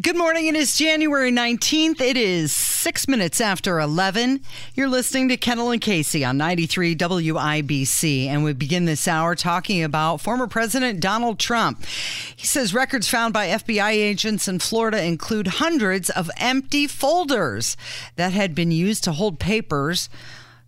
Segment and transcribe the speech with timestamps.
[0.00, 0.46] Good morning.
[0.46, 2.00] It is January 19th.
[2.00, 4.40] It is six minutes after 11.
[4.74, 8.26] You're listening to Kendall and Casey on 93 WIBC.
[8.26, 11.84] And we begin this hour talking about former President Donald Trump.
[11.84, 17.76] He says records found by FBI agents in Florida include hundreds of empty folders
[18.16, 20.08] that had been used to hold papers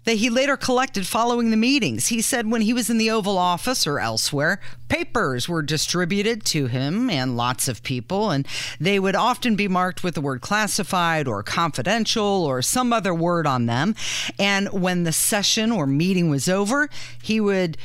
[0.09, 2.07] that he later collected following the meetings.
[2.07, 4.59] He said when he was in the Oval Office or elsewhere,
[4.89, 8.49] papers were distributed to him and lots of people, and
[8.81, 13.47] they would often be marked with the word classified or confidential or some other word
[13.47, 13.95] on them.
[14.39, 16.89] And when the session or meeting was over,
[17.23, 17.77] he would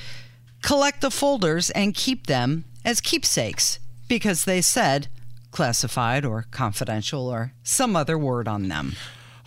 [0.61, 5.09] collect the folders and keep them as keepsakes because they said
[5.51, 8.95] classified or confidential or some other word on them.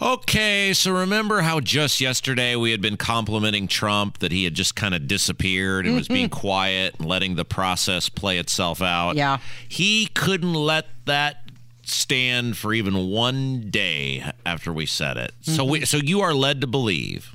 [0.01, 4.77] Okay, so remember how just yesterday we had been complimenting Trump that he had just
[4.77, 9.17] kind of disappeared and was being quiet and letting the process play itself out?
[9.17, 9.39] Yeah.
[9.67, 11.51] He couldn't let that
[11.83, 15.33] stand for even one day after we said it.
[15.41, 15.85] So we mm-hmm.
[15.85, 17.35] so you are led to believe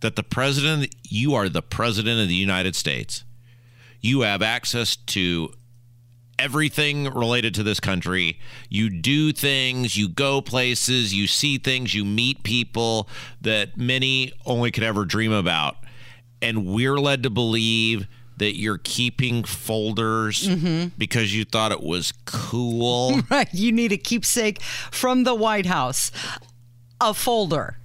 [0.00, 3.24] that the president you are the president of the United States.
[4.00, 5.52] You have access to
[6.42, 8.40] everything related to this country.
[8.68, 13.08] You do things, you go places, you see things, you meet people
[13.40, 15.76] that many only could ever dream about.
[16.40, 20.88] And we're led to believe that you're keeping folders mm-hmm.
[20.98, 23.20] because you thought it was cool.
[23.30, 23.48] Right.
[23.52, 26.10] You need a keepsake from the White House,
[27.00, 27.78] a folder.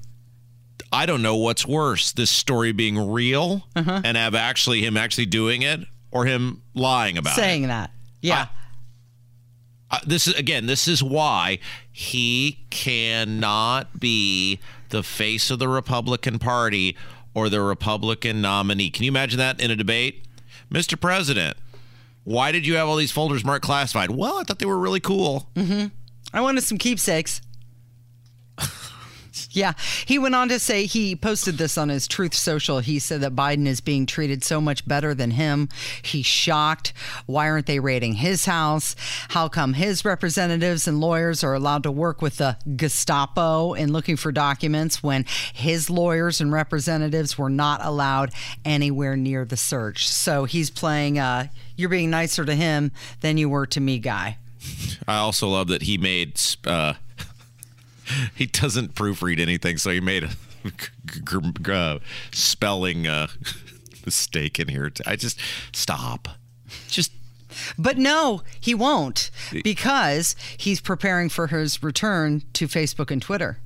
[0.92, 4.02] I don't know what's worse this story being real uh-huh.
[4.04, 7.42] and have actually him actually doing it or him lying about it.
[7.42, 7.92] saying that.
[8.28, 8.48] Yeah.
[9.90, 11.60] Uh, this is again this is why
[11.92, 16.98] he cannot be the face of the republican party
[17.34, 18.90] or the republican nominee.
[18.90, 20.26] Can you imagine that in a debate?
[20.72, 21.58] Mr president
[22.26, 24.12] why did you have all these folders marked classified?
[24.12, 25.48] Well i thought they were really cool.
[26.34, 27.40] I wanted some keepsakes.
[29.58, 29.74] yeah.
[30.06, 32.78] He went on to say he posted this on his Truth Social.
[32.80, 35.70] He said that Biden is being treated so much better than him.
[36.04, 36.94] He's shocked.
[37.26, 38.96] Why aren't they raiding his house?
[39.30, 44.16] How come his representatives and lawyers are allowed to work with the Gestapo in looking
[44.16, 50.08] for documents when his lawyers and representatives were not allowed anywhere near the search?
[50.08, 52.92] So he's playing, uh, you're being nicer to him
[53.22, 54.38] than you were to me, guy.
[55.08, 56.94] i also love that he made uh,
[58.36, 60.30] he doesn't proofread anything so he made a
[60.66, 60.88] g-
[61.26, 62.00] g- uh,
[62.32, 63.28] spelling uh,
[64.06, 65.40] mistake in here i just
[65.74, 66.28] stop
[66.88, 67.12] just
[67.78, 69.32] But no, he won't
[69.64, 73.58] because he's preparing for his return to Facebook and Twitter.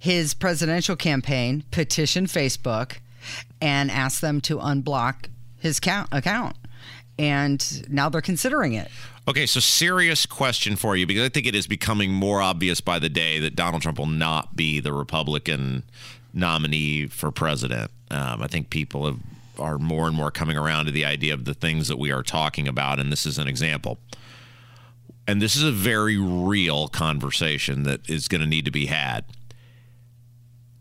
[0.00, 2.98] His presidential campaign petitioned Facebook
[3.60, 5.26] and asked them to unblock
[5.58, 6.56] his account.
[7.18, 8.90] And now they're considering it.
[9.28, 12.98] Okay, so serious question for you because I think it is becoming more obvious by
[12.98, 15.84] the day that Donald Trump will not be the Republican
[16.32, 17.90] nominee for president.
[18.10, 19.18] Um, I think people have,
[19.58, 22.22] are more and more coming around to the idea of the things that we are
[22.22, 23.98] talking about, and this is an example.
[25.26, 29.24] And this is a very real conversation that is going to need to be had.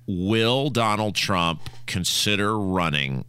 [0.08, 3.24] Will Donald Trump consider running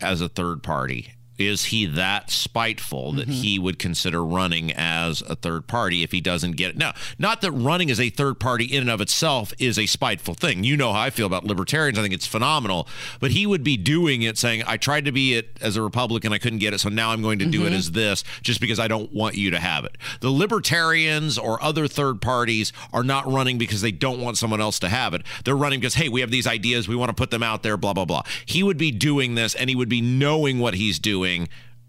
[0.00, 1.12] as a third party?
[1.38, 3.32] Is he that spiteful that mm-hmm.
[3.32, 6.76] he would consider running as a third party if he doesn't get it?
[6.76, 10.34] Now, not that running as a third party in and of itself is a spiteful
[10.34, 10.64] thing.
[10.64, 11.96] You know how I feel about libertarians.
[11.96, 12.88] I think it's phenomenal.
[13.20, 16.32] But he would be doing it saying, I tried to be it as a Republican,
[16.32, 17.74] I couldn't get it, so now I'm going to do it mm-hmm.
[17.76, 19.96] as this just because I don't want you to have it.
[20.20, 24.80] The libertarians or other third parties are not running because they don't want someone else
[24.80, 25.22] to have it.
[25.44, 27.76] They're running because, hey, we have these ideas, we want to put them out there,
[27.76, 28.22] blah, blah, blah.
[28.44, 31.27] He would be doing this and he would be knowing what he's doing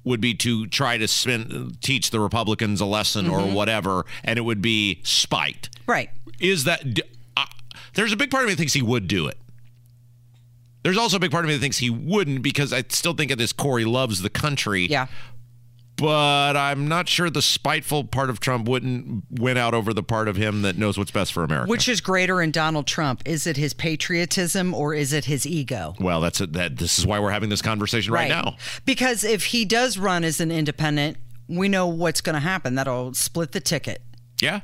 [0.03, 4.43] would be to try to spin, teach the Republicans a lesson or whatever, and it
[4.43, 5.69] would be spite.
[5.87, 6.09] Right.
[6.39, 6.81] Is that
[7.35, 7.45] uh,
[7.93, 9.37] there's a big part of me that thinks he would do it.
[10.81, 13.31] There's also a big part of me that thinks he wouldn't because I still think
[13.31, 14.87] at this core he loves the country.
[14.87, 15.07] Yeah.
[15.99, 20.27] But I'm not sure the spiteful part of Trump wouldn't win out over the part
[20.27, 21.69] of him that knows what's best for America.
[21.69, 23.21] Which is greater in Donald Trump?
[23.25, 25.95] Is it his patriotism or is it his ego?
[25.99, 26.53] well, that's it.
[26.53, 28.55] That this is why we're having this conversation right, now.
[28.85, 31.17] Because if he does run as an independent,
[31.47, 32.75] we know what's going to happen.
[32.75, 34.01] That'll split the ticket.
[34.41, 34.61] Yeah.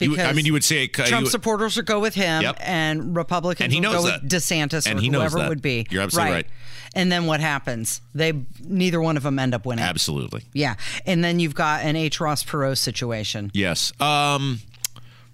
[0.00, 2.42] You- because I mean, you would say uh, Trump you- supporters would go with him,
[2.42, 2.56] Yep.
[2.60, 4.28] and Republicans And he would go knows with that.
[4.28, 5.48] DeSantis And or he knows whoever that.
[5.50, 5.86] would be.
[5.90, 6.46] You're absolutely right.
[6.94, 8.00] And then what happens?
[8.14, 8.32] They
[8.64, 9.84] neither one of them end up winning.
[9.84, 10.42] absolutely.
[10.52, 10.74] Yeah,
[11.06, 12.18] and then you've got an H.
[12.20, 13.50] Ross Perot situation.
[13.54, 13.92] Yes.
[14.00, 14.60] Um,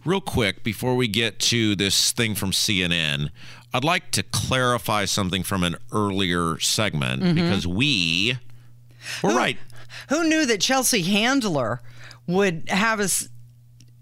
[0.04, 3.30] real quick before we get to this thing from CNN,
[3.72, 7.34] I'd like to clarify something from an earlier segment Mm-hmm.
[7.34, 8.36] because we
[9.22, 9.56] were right.
[10.10, 11.80] Who knew that Chelsea Handler
[12.26, 13.28] would have us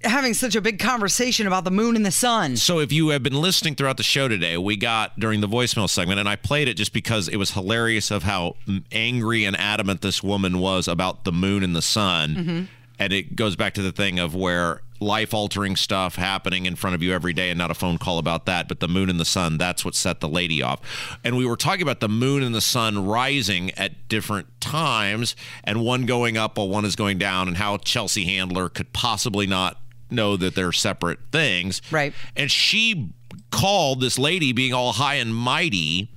[0.05, 2.57] having such a big conversation about the moon and the sun?
[2.57, 5.89] So if you have been listening throughout the show today, we got during the voicemail
[5.89, 8.57] segment, and I played it just because it was hilarious of how
[8.93, 12.35] angry and adamant this woman was about the moon and the sun.
[12.35, 12.63] Mm-hmm.
[12.99, 16.95] And it goes back to the thing of where life altering stuff happening in front
[16.95, 19.21] of you every day and not a phone call about that, but the moon and
[19.21, 20.81] the sun, that's what set the lady off.
[21.23, 25.85] And we were talking about the moon and the sun rising at different times and
[25.85, 29.77] one going up while one is going down and how Chelsea Handler could possibly not
[30.15, 31.83] know that they're separate things.
[31.91, 32.15] Right.
[32.37, 33.11] And she
[33.51, 36.11] called this lady being all high and mighty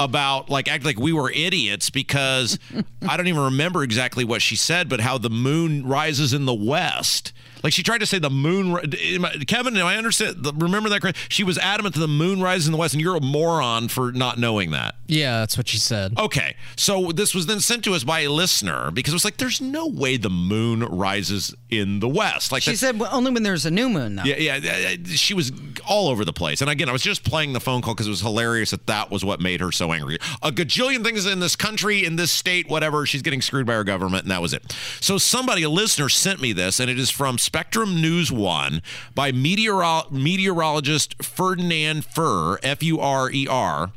[0.00, 2.58] about like act like we were idiots because
[3.08, 6.54] I don't even remember exactly what she said, but how the moon rises in the
[6.54, 7.32] west.
[7.62, 8.74] Like she tried to say the moon.
[8.74, 10.44] ri- am I- Kevin, do I understand?
[10.62, 11.00] Remember that?
[11.00, 11.16] correct?
[11.30, 14.12] She was adamant that the moon rises in the west, and you're a moron for
[14.12, 14.96] not knowing that.
[15.06, 16.12] Yeah, that's what she said.
[16.18, 19.38] Okay, so this was then sent to us by a listener because it was like,
[19.38, 22.52] there's no way the moon rises in the west.
[22.52, 24.24] Like She said well, only when there's a new moon, though.
[24.24, 25.50] yeah, yeah, she was
[25.88, 26.60] all over the place.
[26.60, 29.10] And again, I was just playing the phone call because it was hilarious that that
[29.10, 30.18] was what made her so angry.
[30.42, 33.06] A gajillion things in this country, in this state, whatever.
[33.06, 34.74] She's getting screwed by her government, and that was it.
[35.00, 38.82] So somebody, a listener, sent me this, and it is from Spectrum News One
[39.14, 43.92] by meteoro- meteorologist Ferdinand Furer, F U R E R.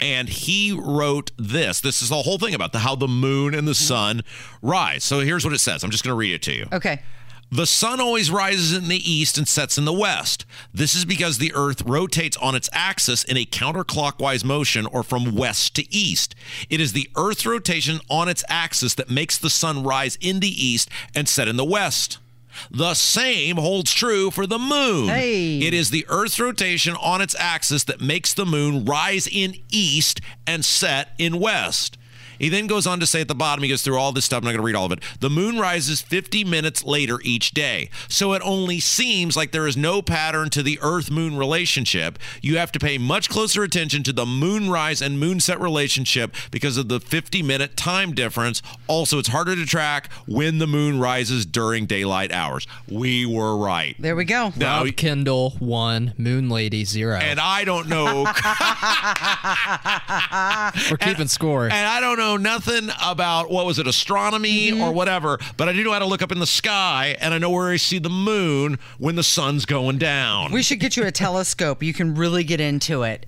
[0.00, 1.80] And he wrote this.
[1.80, 4.22] This is the whole thing about the, how the moon and the sun
[4.62, 5.02] rise.
[5.02, 5.82] So here's what it says.
[5.82, 6.66] I'm just going to read it to you.
[6.72, 7.02] Okay.
[7.50, 10.44] The sun always rises in the east and sets in the west.
[10.72, 15.34] This is because the earth rotates on its axis in a counterclockwise motion or from
[15.34, 16.34] west to east.
[16.68, 20.66] It is the earth's rotation on its axis that makes the sun rise in the
[20.66, 22.18] east and set in the west.
[22.70, 25.08] The same holds true for the moon.
[25.08, 25.60] Hey.
[25.60, 30.20] It is the earth's rotation on its axis that makes the moon rise in east
[30.46, 31.97] and set in west.
[32.38, 34.38] He then goes on to say at the bottom, he goes through all this stuff.
[34.38, 35.00] I'm not going to read all of it.
[35.20, 37.90] The moon rises 50 minutes later each day.
[38.08, 42.18] So it only seems like there is no pattern to the Earth moon relationship.
[42.42, 46.88] You have to pay much closer attention to the moonrise and moonset relationship because of
[46.88, 48.62] the 50 minute time difference.
[48.86, 52.66] Also, it's harder to track when the moon rises during daylight hours.
[52.88, 53.94] We were right.
[53.98, 54.52] There we go.
[54.56, 57.16] Now, Rob Kendall one, Moon Lady zero.
[57.18, 58.24] and I don't know.
[60.90, 61.64] We're keeping score.
[61.64, 64.82] And I don't know nothing about what was it, astronomy mm-hmm.
[64.82, 67.38] or whatever, but I do know how to look up in the sky and I
[67.38, 70.52] know where I see the moon when the sun's going down.
[70.52, 71.82] We should get you a telescope.
[71.82, 73.26] You can really get into it.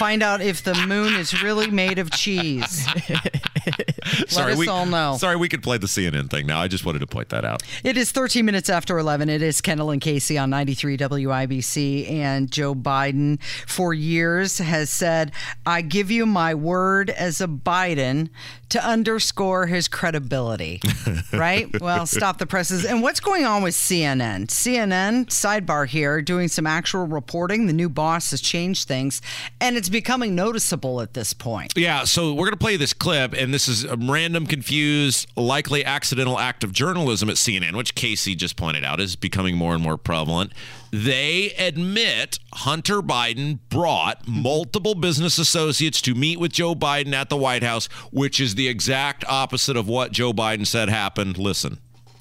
[0.00, 2.86] Find out if the moon is really made of cheese.
[4.28, 5.18] sorry, us we, all know.
[5.18, 6.58] Sorry, we could play the CNN thing now.
[6.58, 7.62] I just wanted to point that out.
[7.84, 9.28] It is 13 minutes after 11.
[9.28, 12.10] It is Kendall and Casey on 93 WIBC.
[12.12, 15.32] And Joe Biden, for years, has said,
[15.66, 18.30] I give you my word as a Biden
[18.70, 20.80] to underscore his credibility.
[21.32, 21.68] right?
[21.78, 22.86] Well, stop the presses.
[22.86, 24.46] And what's going on with CNN?
[24.46, 27.66] CNN, sidebar here, doing some actual reporting.
[27.66, 29.20] The new boss has changed things,
[29.60, 31.72] and it's becoming noticeable at this point.
[31.76, 35.84] Yeah, so we're going to play this clip, and this is a random, confused, likely
[35.84, 39.82] accidental act of journalism at CNN, which Casey just pointed out is becoming more and
[39.82, 40.52] more prevalent.
[40.92, 47.36] They admit Hunter Biden brought multiple business associates to meet with Joe Biden at the
[47.36, 51.38] White House, which is the exact opposite of what Joe Biden said happened.
[51.38, 51.78] Listen.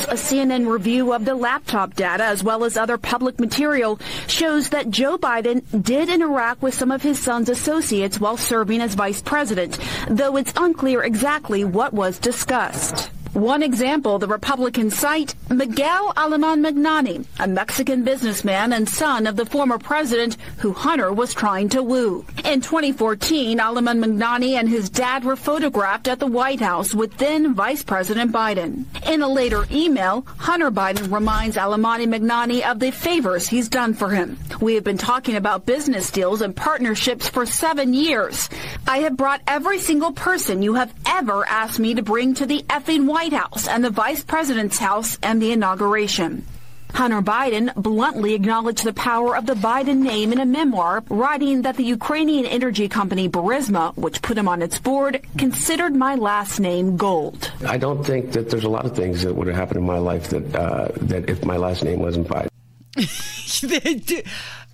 [0.08, 4.90] A CNN review of the laptop data as well as other public material shows that
[4.90, 9.78] Joe Biden did interact with some of his son's associates while serving as vice president,
[10.10, 13.12] though it's unclear exactly what was discussed.
[13.34, 19.46] One example, the Republicans cite Miguel Aleman Magnani, a Mexican businessman and son of the
[19.46, 22.26] former president who Hunter was trying to woo.
[22.44, 27.54] In 2014, Aleman Magnani and his dad were photographed at the White House with then
[27.54, 28.86] Vice President Biden.
[29.08, 34.10] In a later email, Hunter Biden reminds Aleman Magnani of the favors he's done for
[34.10, 34.40] him.
[34.60, 38.50] We have been talking about business deals and partnerships for seven years.
[38.88, 42.64] I have brought every single person you have ever asked me to bring to the
[42.64, 46.46] effing White House and the Vice President's house and the inauguration.
[46.94, 51.76] Hunter Biden bluntly acknowledged the power of the Biden name in a memoir, writing that
[51.76, 56.96] the Ukrainian energy company Burisma, which put him on its board, considered my last name
[56.98, 57.52] gold.
[57.68, 60.00] I don't think that there's a lot of things that would have happened in my
[60.00, 62.50] life that uh, that if my last name wasn't Biden.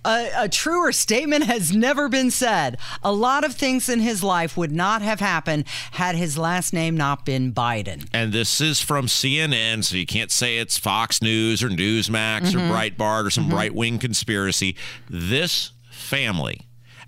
[0.06, 2.78] a, a, truer statement has never been said.
[3.02, 6.96] A lot of things in his life would not have happened had his last name
[6.96, 8.08] not been Biden.
[8.12, 12.58] And this is from CNN, so you can't say it's Fox News or Newsmax mm-hmm.
[12.58, 13.54] or Breitbart or some mm-hmm.
[13.54, 14.76] right wing conspiracy.
[15.10, 16.60] This family,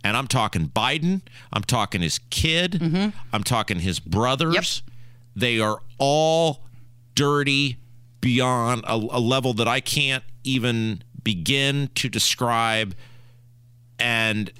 [0.03, 3.17] and I'm talking Biden, I'm talking his kid, mm-hmm.
[3.33, 4.95] I'm talking his brothers, yep.
[5.37, 6.65] they are all
[7.15, 7.77] dirty
[8.21, 12.95] beyond a, a level that I can't even begin to describe,
[13.99, 14.51] and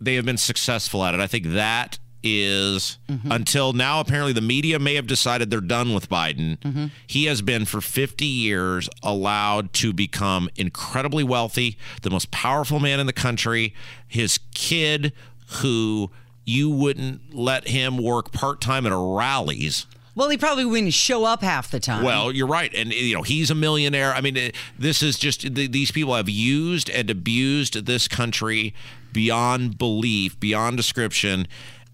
[0.00, 1.20] they have been successful at it.
[1.20, 3.30] I think that is mm-hmm.
[3.30, 6.58] until now apparently the media may have decided they're done with Biden.
[6.58, 6.86] Mm-hmm.
[7.06, 12.98] He has been for 50 years allowed to become incredibly wealthy, the most powerful man
[12.98, 13.74] in the country.
[14.08, 15.12] His kid
[15.60, 16.10] who
[16.44, 21.42] you wouldn't let him work part-time at a rallies well, he probably wouldn't show up
[21.42, 22.02] half the time.
[22.02, 24.14] Well, you're right, and you know he's a millionaire.
[24.14, 28.74] I mean, this is just these people have used and abused this country
[29.12, 31.46] beyond belief, beyond description,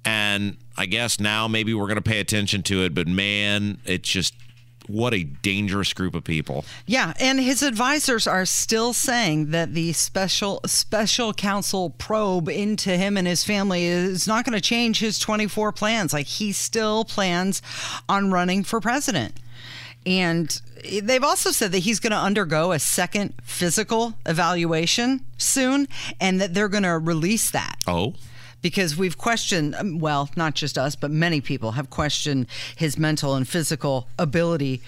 [0.04, 2.94] and I guess now maybe we're going to pay attention to it.
[2.94, 4.34] But man, it's just
[4.88, 6.64] what a dangerous group of people.
[6.86, 13.16] Yeah, and his advisors are still saying that the special special counsel probe into him
[13.16, 16.12] and his family is not going to change his 24 plans.
[16.12, 17.62] Like he still plans
[18.08, 19.38] on running for president.
[20.04, 20.60] And
[21.02, 25.86] they've also said that he's going to undergo a second physical evaluation soon
[26.20, 27.76] and that they're going to release that.
[27.86, 28.14] Oh
[28.62, 33.34] because we've questioned, um, well, not just us, but many people have questioned his mental
[33.34, 34.80] and physical ability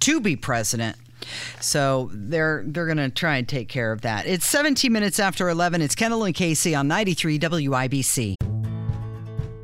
[0.00, 0.96] to be president.
[1.60, 4.26] So they're they're going to try and take care of that.
[4.26, 5.82] It's 17 minutes after 11.
[5.82, 8.34] It's Kendall and Casey on 93 WIBC.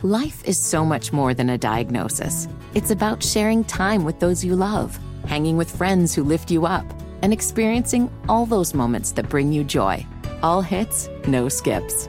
[0.02, 2.46] Life is so much more than a diagnosis.
[2.74, 6.84] It's about sharing time with those you love, hanging with friends who lift you up,
[7.22, 10.04] and experiencing all those moments that bring you joy.
[10.42, 12.08] All hits, no skips.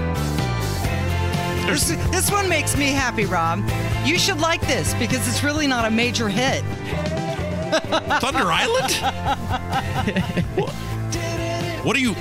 [1.71, 3.63] This, this one makes me happy, Rob.
[4.03, 6.63] You should like this because it's really not a major hit.
[8.19, 8.91] Thunder Island?
[11.85, 12.13] what, are you?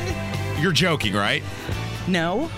[0.60, 1.42] You're joking, right?
[2.06, 2.48] No.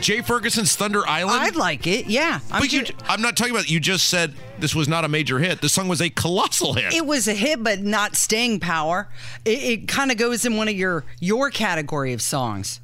[0.00, 1.40] Jay Ferguson's Thunder Island?
[1.40, 2.40] I'd like it, yeah.
[2.50, 5.38] I'm, but you, I'm not talking about, you just said this was not a major
[5.38, 5.60] hit.
[5.60, 6.92] The song was a colossal hit.
[6.92, 9.08] It was a hit, but not staying power.
[9.44, 12.80] It, it kind of goes in one of your your category of songs.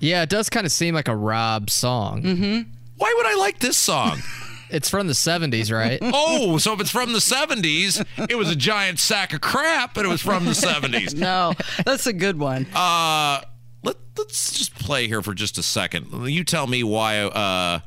[0.00, 2.22] Yeah, it does kind of seem like a Rob song.
[2.22, 2.70] Mm-hmm.
[2.96, 4.20] Why would I like this song?
[4.70, 6.00] It's from the 70s, right?
[6.02, 10.04] oh, so if it's from the 70s, it was a giant sack of crap, but
[10.04, 11.14] it was from the 70s.
[11.18, 11.52] no,
[11.84, 12.66] that's a good one.
[12.74, 13.40] Uh,
[13.84, 16.28] let, let's just play here for just a second.
[16.28, 17.80] You tell me why uh,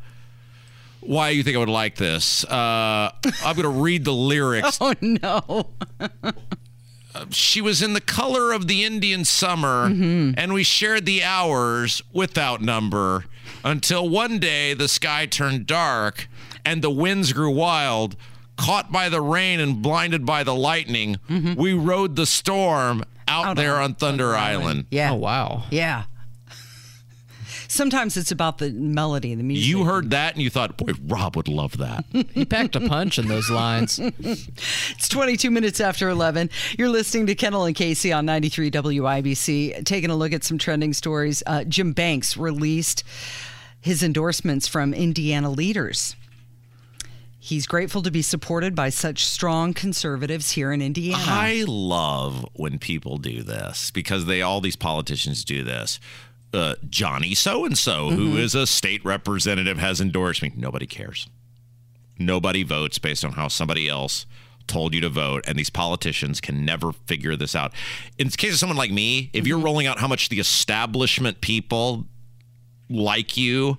[1.02, 2.46] why you think I would like this.
[2.46, 3.12] Uh,
[3.44, 4.78] I'm going to read the lyrics.
[4.80, 5.68] Oh, no
[7.30, 10.34] she was in the color of the Indian summer, mm-hmm.
[10.38, 13.26] and we shared the hours without number
[13.64, 16.28] until one day the sky turned dark
[16.66, 18.16] and the winds grew wild.
[18.58, 21.54] Caught by the rain and blinded by the lightning, mm-hmm.
[21.54, 24.64] we rode the storm out, out there on Thunder, Thunder Island.
[24.64, 24.86] Island.
[24.90, 25.12] Yeah.
[25.12, 25.64] Oh, wow.
[25.70, 26.06] Yeah.
[27.68, 29.68] Sometimes it's about the melody, the music.
[29.68, 32.06] You heard that and you thought, boy, Rob would love that.
[32.34, 34.00] he packed a punch in those lines.
[34.20, 36.50] it's 22 minutes after 11.
[36.78, 39.86] You're listening to Kendall and Casey on 93 WIBC.
[39.86, 41.44] Taking a look at some trending stories.
[41.46, 43.04] Uh, Jim Banks released
[43.82, 46.16] his endorsements from Indiana leaders.
[47.40, 51.24] He's grateful to be supported by such strong conservatives here in Indiana.
[51.26, 55.98] I love when people do this because they all these politicians do this
[56.54, 60.54] uh, Johnny so and so, who is a state representative, has endorsed me.
[60.56, 61.28] Nobody cares.
[62.18, 64.26] Nobody votes based on how somebody else
[64.66, 67.74] told you to vote, and these politicians can never figure this out.
[68.18, 69.66] In the case of someone like me, if you're mm-hmm.
[69.66, 72.06] rolling out how much the establishment people
[72.90, 73.78] like you,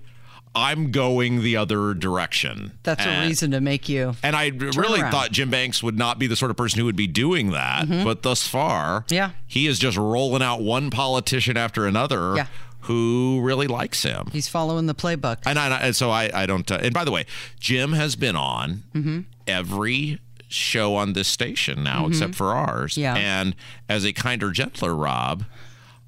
[0.54, 2.72] I'm going the other direction.
[2.82, 4.14] That's and, a reason to make you.
[4.22, 5.12] And I really around.
[5.12, 7.86] thought Jim Banks would not be the sort of person who would be doing that,
[7.86, 8.04] mm-hmm.
[8.04, 12.36] but thus far, yeah, he is just rolling out one politician after another.
[12.36, 12.46] Yeah.
[12.82, 14.28] Who really likes him?
[14.32, 16.70] He's following the playbook, and, I, and so I, I don't.
[16.70, 17.26] Uh, and by the way,
[17.60, 19.20] Jim has been on mm-hmm.
[19.46, 22.12] every show on this station now, mm-hmm.
[22.12, 22.96] except for ours.
[22.96, 23.14] Yeah.
[23.14, 23.54] And
[23.88, 25.44] as a kinder, gentler Rob,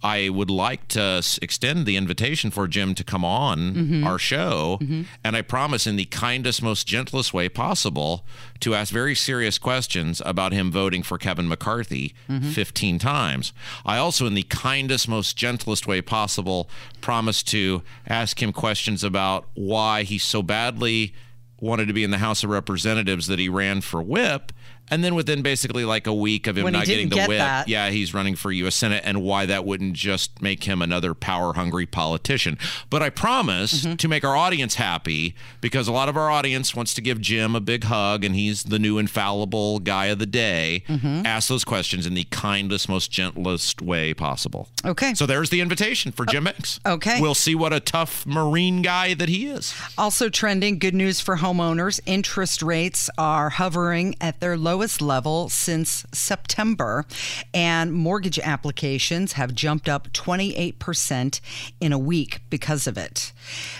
[0.03, 4.07] I would like to extend the invitation for Jim to come on mm-hmm.
[4.07, 4.79] our show.
[4.81, 5.03] Mm-hmm.
[5.23, 8.25] And I promise, in the kindest, most gentlest way possible,
[8.61, 12.51] to ask very serious questions about him voting for Kevin McCarthy mm-hmm.
[12.51, 13.53] 15 times.
[13.85, 19.49] I also, in the kindest, most gentlest way possible, promise to ask him questions about
[19.55, 21.15] why he so badly
[21.61, 24.53] wanted to be in the House of Representatives that he ran for whip.
[24.91, 27.39] And then within basically like a week of him When not getting the get whip,
[27.39, 27.69] that.
[27.69, 28.75] yeah, he's running for U.S.
[28.75, 32.59] Senate, and why that wouldn't just make him another power hungry politician.
[32.89, 33.97] But I promise Mm-hmm.
[33.97, 37.55] to make our audience happy because a lot of our audience wants to give Jim
[37.55, 40.83] a big hug, and he's the new infallible guy of the day.
[40.89, 41.25] Mm-hmm.
[41.25, 44.69] Ask those questions in the kindest, most gentlest way possible.
[44.85, 45.15] Okay.
[45.15, 46.81] So there's the invitation for Jim Mix.
[46.85, 47.21] okay.
[47.21, 49.75] We'll see what a tough Marine guy that he is.
[49.97, 52.01] Also trending, good news for homeowners.
[52.07, 57.05] Interest rates are hovering at their lowest level since September,
[57.53, 61.41] and mortgage applications have jumped up 28%
[61.81, 63.33] in a week because of it.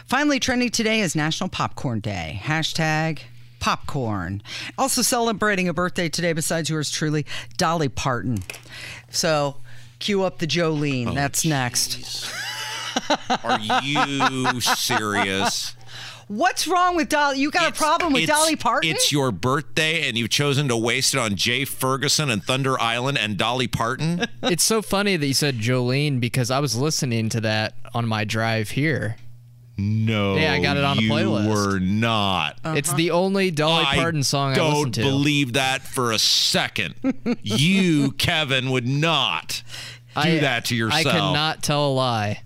[0.07, 2.41] Finally, trending today is National Popcorn Day.
[2.43, 3.21] Hashtag
[3.61, 4.43] popcorn.
[4.77, 7.25] Also celebrating a birthday today, besides yours truly,
[7.57, 8.39] Dolly Parton.
[9.11, 9.57] So,
[9.99, 11.09] cue up the Jolene.
[11.09, 12.31] Oh, That's next.
[13.45, 15.77] Are you serious?
[16.31, 17.41] What's wrong with Dolly?
[17.41, 18.89] You got a problem with Dolly Parton?
[18.89, 23.19] It's your birthday, and you've chosen to waste it on Jay Ferguson and Thunder Island
[23.19, 24.27] and Dolly Parton.
[24.45, 28.25] It's so funny that you said Jolene because I was listening to that on my
[28.25, 29.17] drive here.
[29.77, 31.45] No, Yeah, I got it on a playlist.
[31.45, 31.67] you playlist.
[31.73, 32.59] were not.
[32.65, 35.01] It's the only Dolly Parton song I don't listen to.
[35.03, 36.95] believe that for a second.
[37.43, 39.63] you, Kevin, would not
[40.15, 41.07] do I- that to yourself.
[41.07, 42.43] I cannot tell a lie.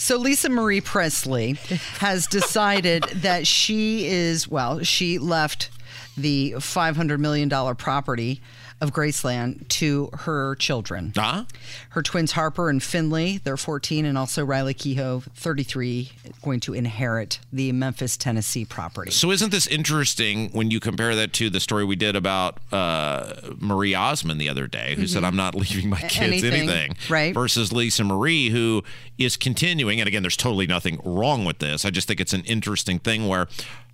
[0.00, 1.54] So Lisa Marie Presley
[1.98, 5.70] has decided that she is well, she left
[6.16, 8.40] the 500 million dollar property
[8.80, 11.12] of Graceland to her children.
[11.16, 11.44] Huh?
[11.90, 17.40] Her twins Harper and Finley, they're 14 and also Riley Keough, 33, going to inherit
[17.52, 19.10] the Memphis, Tennessee property.
[19.10, 23.34] So isn't this interesting when you compare that to the story we did about uh,
[23.58, 27.34] Marie Osmond the other day, who said, "I'm not leaving my kids anything, anything,", right.
[27.34, 28.84] Versus Lisa Marie, who
[29.16, 31.84] is continuing, and again, there's totally nothing wrong with this.
[31.84, 33.48] I just think it's an interesting thing where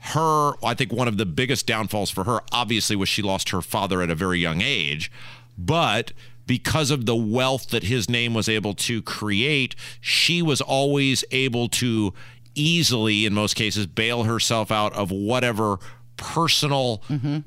[0.09, 3.63] her, I think one of the biggest downfalls for her, obviously, was she lost her
[3.63, 5.11] father at a very young age,
[5.57, 6.13] but
[6.47, 11.69] because of the wealth that his name was able to create, she was always able
[11.71, 12.13] to
[12.55, 15.79] easily, in most cases, bail herself out of whatever
[16.19, 17.39] personal mm-hmm.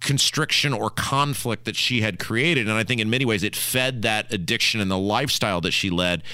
[0.00, 2.68] constriction or conflict that she had created.
[2.68, 5.90] And I think in many ways it fed that addiction and the lifestyle that she
[5.90, 6.24] led.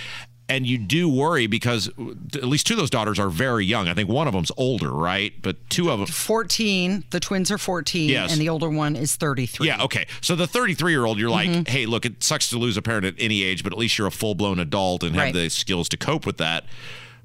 [0.48, 1.88] And you do worry because
[2.34, 3.88] at least two of those daughters are very young.
[3.88, 5.32] I think one of them's older, right?
[5.42, 6.06] But two of them.
[6.06, 8.30] 14, the twins are 14 Yes.
[8.32, 9.66] and the older one is 33.
[9.66, 10.06] Yeah, okay.
[10.20, 11.70] So the 33 year old, you're like, Mm-hmm.
[11.72, 14.06] hey, look, it sucks to lose a parent at any age, but at least you're
[14.06, 15.34] a full blown adult and have Right.
[15.34, 16.64] the skills to cope with that.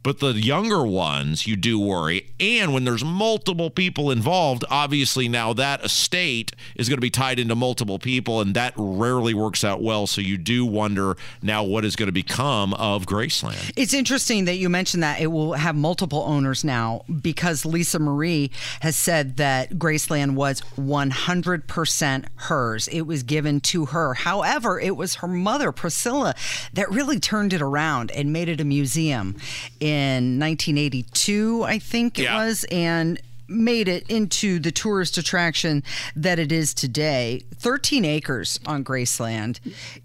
[0.04, 2.32] But the younger ones, you do worry.
[2.40, 7.38] And when there's multiple people involved, obviously now that estate is going to be tied
[7.38, 10.08] into multiple people, and that rarely works out well.
[10.08, 13.72] So you do wonder now what is going to become of Graceland.
[13.76, 18.50] It's interesting that you mentioned that it will have multiple owners now because Lisa Marie
[18.80, 22.88] has said that Graceland was 100% hers.
[22.88, 24.16] It was given to her.
[24.16, 26.34] However, it was her mother, Priscilla,
[26.74, 29.38] that really turned it around and made it a museum
[29.80, 29.91] in
[30.40, 32.46] 1982, I think it Yeah.
[32.46, 32.64] was.
[32.72, 35.84] And made it into the tourist attraction
[36.16, 39.60] that it is today 13 acres on graceland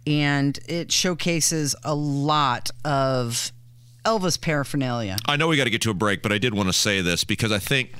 [0.05, 3.53] and it showcases a lot of
[4.05, 6.69] elvis paraphernalia I know we got to get to a break, but I did want
[6.69, 7.93] to say this because I think,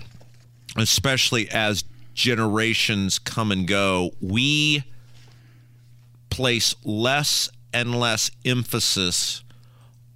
[0.77, 4.83] especially as generations come and go, we
[6.29, 9.45] place less and less emphasis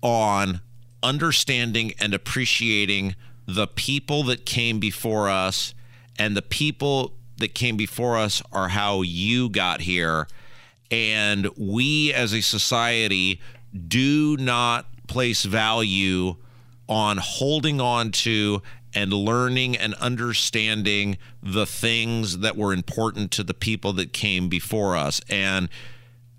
[0.02, 0.61] on
[1.02, 3.14] understanding and appreciating
[3.46, 5.74] the people that came before us
[6.18, 10.28] and the people that came before us are how you got here.
[10.90, 13.40] And we as a society
[13.88, 16.36] do not place value
[16.88, 18.62] on holding on to
[18.94, 24.96] and learning and understanding the things that were important to the people that came before
[24.96, 25.20] us.
[25.28, 25.68] And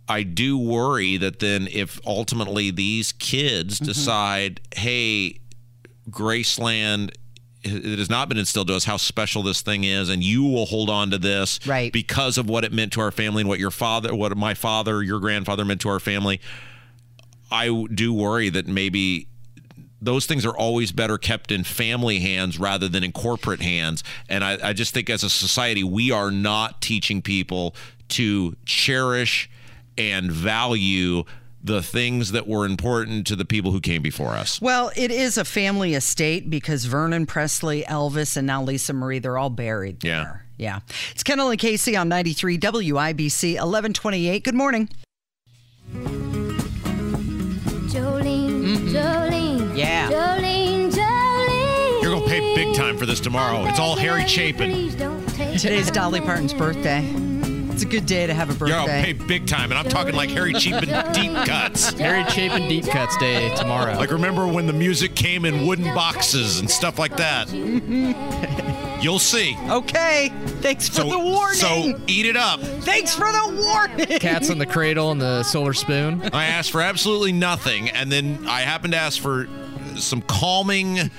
[0.07, 3.85] I do worry that then if ultimately these kids mm-hmm.
[3.85, 5.39] decide, hey,
[6.09, 7.11] Graceland,
[7.63, 10.65] it has not been instilled to us how special this thing is, and you will
[10.65, 11.93] hold on to this Right.
[11.93, 15.03] because of what it meant to our family and what your father, what my father,
[15.03, 16.41] your grandfather meant to our family.
[17.51, 19.27] I do worry that maybe
[20.01, 24.03] those things are always better kept in family hands rather than in corporate hands.
[24.27, 27.75] And I, I just think as a society, we are not teaching people
[28.09, 29.49] to cherish
[29.97, 31.23] and value
[31.63, 34.59] the things that were important to the people who came before us.
[34.61, 39.37] Well, it is a family estate because Vernon Presley, Elvis, and now Lisa Marie, they're
[39.37, 40.23] all buried Yeah.
[40.23, 40.23] there.
[40.23, 40.37] Yeah.
[40.61, 40.79] Yeah.
[41.11, 44.43] It's Kendall and Casey on 93 WIBC 1128.
[44.43, 44.89] Good morning.
[47.89, 48.87] Jolene, mm-hmm.
[48.95, 49.75] Jolene.
[49.77, 50.09] Yeah.
[50.11, 52.01] Jolene, Jolene.
[52.03, 53.65] You're gonna pay big time for this tomorrow.
[53.65, 54.71] It's all Harry Chapin.
[54.71, 55.21] Please don't
[55.57, 57.01] Today's Dolly Parton's birthday.
[57.71, 60.13] It's a good day to have a You're gonna pay big time, and I'm talking
[60.13, 61.91] like Harry Chapin deep cuts.
[61.93, 63.95] Harry Chapin Deep Cuts Day tomorrow.
[63.97, 67.51] Like remember when the music came in wooden boxes and stuff like that.
[69.01, 69.57] You'll see.
[69.67, 70.31] Okay.
[70.61, 71.57] Thanks for So, the warning.
[71.57, 72.59] so eat it up.
[72.59, 74.19] Thanks for the warning.
[74.19, 76.21] Cats in the Cradle and the Silver Spoon.
[76.33, 79.47] I asked for absolutely nothing, and then I happened to ask for
[80.03, 81.11] some calming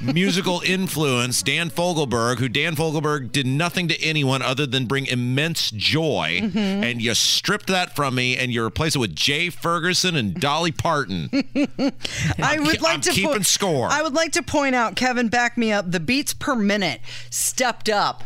[0.00, 1.42] musical influence.
[1.42, 6.58] Dan Fogelberg, who Dan Fogelberg did nothing to anyone other than bring immense joy, Mm-hmm.
[6.84, 10.72] and you stripped that from me, and you replaced it with Jay Ferguson and Dolly
[10.72, 11.28] Parton.
[12.38, 13.88] I would ke- like I'm to keeping po- score.
[13.90, 15.90] I would like to point out, Kevin, back me up.
[15.90, 17.00] The beats per minute
[17.30, 18.24] stepped up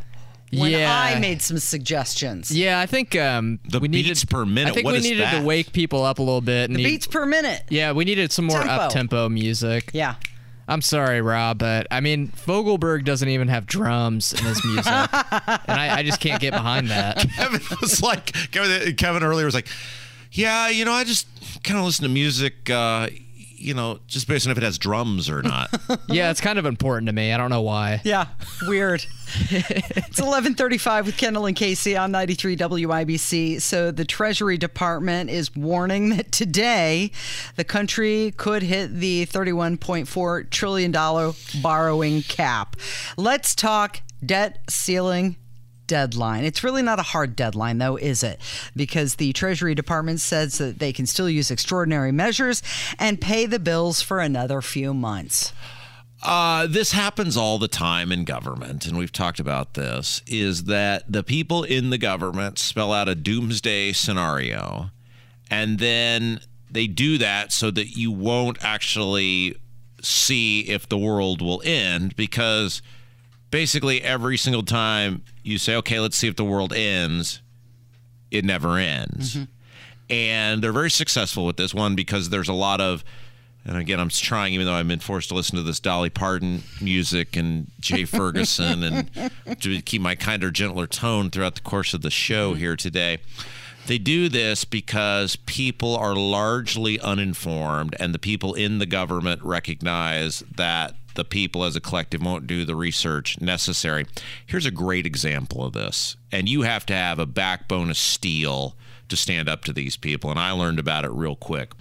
[0.58, 0.92] when Yeah.
[0.92, 2.50] I made some suggestions.
[2.50, 5.04] Yeah, I think um, The we needed beats per minute, I think what we is
[5.04, 5.40] needed that?
[5.40, 6.70] to wake people up a little bit.
[6.70, 7.62] and The need- beats per minute.
[7.70, 8.72] Yeah, we needed some more Tempo.
[8.74, 9.90] up tempo music.
[9.92, 10.14] Yeah.
[10.66, 15.12] I'm sorry, Rob, but I mean, Fogelberg doesn't even have drums in his music, and
[15.68, 17.18] I, I just can't get behind that.
[17.36, 19.68] Kevin was like, Kevin, Kevin earlier was like,
[20.32, 21.26] yeah, you know, I just
[21.64, 23.08] kind of listen to music, uh,
[23.56, 25.70] you know, just based on if it has drums or not.
[26.08, 27.32] Yeah, it's kind of important to me.
[27.32, 28.00] I don't know why.
[28.04, 28.26] Yeah,
[28.68, 29.04] weird.
[29.50, 33.60] it's 11:35 with Kendall and Casey on 93 WIBC.
[33.60, 37.10] So the Treasury Department is warning that today
[37.56, 42.76] the country could hit the 31.4 trillion dollar borrowing cap.
[43.16, 45.36] Let's talk debt ceiling
[45.86, 46.44] deadline.
[46.44, 48.40] It's really not a hard deadline, though, is it?
[48.76, 52.62] Because the Treasury Department says that they can still use extraordinary measures
[52.98, 55.52] and pay the bills for another few months.
[56.22, 60.22] Uh, this happens all the time in government, and we've talked about this.
[60.26, 64.90] Is that the people in the government spell out a doomsday scenario,
[65.50, 69.56] and then they do that so that you won't actually
[70.00, 72.82] see if the world will end because
[73.50, 77.40] basically every single time you say, okay, let's see if the world ends,
[78.30, 79.36] it never ends.
[79.36, 79.44] Mm-hmm.
[80.10, 83.04] And they're very successful with this one because there's a lot of,
[83.64, 86.62] and again, I'm trying, even though I've been forced to listen to this Dolly Parton
[86.80, 89.30] music and Jay Ferguson and
[89.60, 92.60] to keep my kinder, gentler tone throughout the course of the show mm-hmm.
[92.60, 93.18] here today.
[93.86, 100.42] They do this because people are largely uninformed, and the people in the government recognize
[100.56, 104.06] that the people as a collective won't do the research necessary.
[104.46, 108.76] Here's a great example of this, and you have to have a backbone of steel
[109.08, 111.72] to stand up to these people, and I learned about it real quick.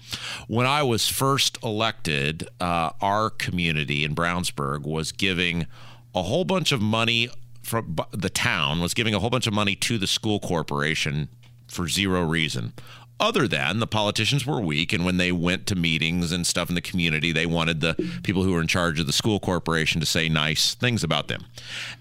[0.47, 5.65] When I was first elected, uh, our community in Brownsburg was giving
[6.13, 7.29] a whole bunch of money
[7.63, 11.29] from the town was giving a whole bunch of money to the school corporation
[11.67, 12.73] for zero reason
[13.19, 16.75] other than the politicians were weak and when they went to meetings and stuff in
[16.75, 20.05] the community they wanted the people who were in charge of the school corporation to
[20.05, 21.45] say nice things about them.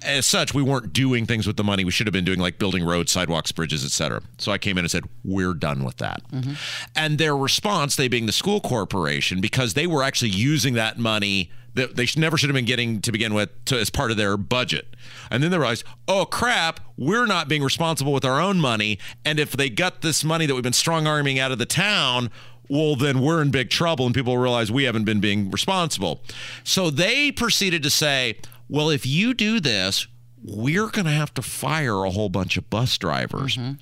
[0.04, 2.58] As such we weren't doing things with the money we should have been doing like
[2.58, 6.22] building roads sidewalks bridges etc so i came in and said we're done with that.
[6.30, 6.54] Mm-hmm.
[6.96, 11.50] And their response they being the school corporation because they were actually using that money
[11.74, 14.16] that they should, never should have been getting to begin with to, as part of
[14.16, 14.94] their budget.
[15.30, 18.98] And then they realized, oh crap, we're not being responsible with our own money.
[19.24, 22.30] And if they got this money that we've been strong arming out of the town,
[22.68, 24.06] well, then we're in big trouble.
[24.06, 26.22] And people realize we haven't been being responsible.
[26.64, 30.06] So they proceeded to say, well, if you do this,
[30.44, 33.56] we're going to have to fire a whole bunch of bus drivers.
[33.56, 33.72] Mm-hmm.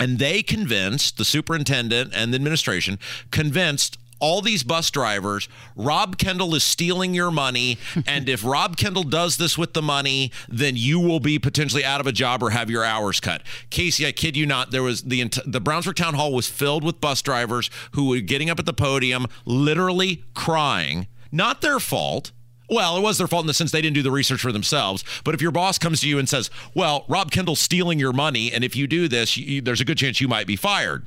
[0.00, 2.98] And they convinced the superintendent and the administration,
[3.30, 7.78] convinced all these bus drivers, Rob Kendall is stealing your money.
[8.06, 12.00] and if Rob Kendall does this with the money, then you will be potentially out
[12.00, 13.42] of a job or have your hours cut.
[13.70, 17.00] Casey, I kid you not, there was the the Brownsburg Town Hall was filled with
[17.00, 21.06] bus drivers who were getting up at the podium, literally crying.
[21.30, 22.32] Not their fault.
[22.70, 25.02] Well, it was their fault in the sense they didn't do the research for themselves.
[25.24, 28.52] But if your boss comes to you and says, "Well, Rob Kendall's stealing your money,
[28.52, 31.06] and if you do this, you, there's a good chance you might be fired,"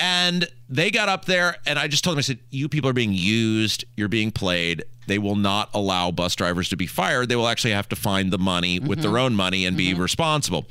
[0.00, 2.94] and they got up there, and I just told them, I said, "You people are
[2.94, 3.84] being used.
[3.96, 4.82] You're being played.
[5.06, 7.28] They will not allow bus drivers to be fired.
[7.28, 9.18] They will actually have to find the money with their mm-hmm.
[9.18, 10.00] own money and be mm-hmm.
[10.00, 10.66] responsible."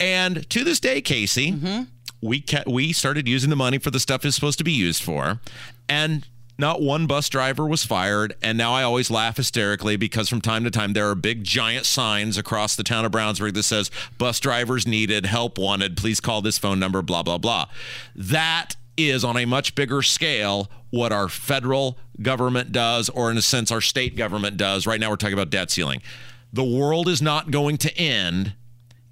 [0.00, 1.84] And to this day, Casey, mm-hmm.
[2.20, 5.02] we ca- we started using the money for the stuff it's supposed to be used
[5.02, 5.40] for,
[5.88, 6.26] and
[6.58, 8.34] not one bus driver was fired.
[8.42, 11.86] And now I always laugh hysterically because from time to time there are big giant
[11.86, 16.42] signs across the town of Brownsburg that says bus drivers needed, help wanted, please call
[16.42, 17.66] this phone number, blah blah blah.
[18.14, 23.42] That is on a much bigger scale what our federal government does, or in a
[23.42, 24.86] sense, our state government does.
[24.86, 26.00] Right now, we're talking about debt ceiling.
[26.52, 28.54] The world is not going to end